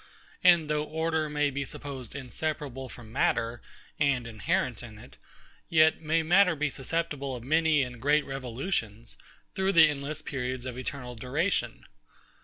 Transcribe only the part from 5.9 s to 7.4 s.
may matter be susceptible